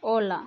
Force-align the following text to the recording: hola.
hola. 0.00 0.40